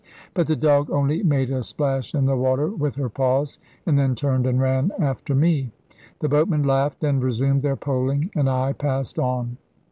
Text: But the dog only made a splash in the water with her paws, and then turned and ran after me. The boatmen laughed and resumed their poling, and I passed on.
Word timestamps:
But 0.33 0.47
the 0.47 0.55
dog 0.55 0.89
only 0.89 1.21
made 1.21 1.51
a 1.51 1.61
splash 1.61 2.15
in 2.15 2.25
the 2.25 2.35
water 2.35 2.69
with 2.69 2.95
her 2.95 3.07
paws, 3.07 3.59
and 3.85 3.99
then 3.99 4.15
turned 4.15 4.47
and 4.47 4.59
ran 4.59 4.91
after 4.97 5.35
me. 5.35 5.69
The 6.21 6.27
boatmen 6.27 6.63
laughed 6.63 7.03
and 7.03 7.21
resumed 7.21 7.61
their 7.61 7.75
poling, 7.75 8.31
and 8.35 8.49
I 8.49 8.73
passed 8.73 9.19
on. 9.19 9.57